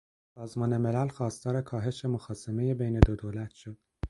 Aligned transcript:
سازمان 0.35 0.77
ملل 0.77 1.07
خواستار 1.09 1.61
کاهش 1.61 2.05
مخاصمه 2.05 2.73
بین 2.73 2.99
دو 2.99 3.15
دولت 3.15 3.51
شد 3.51 3.77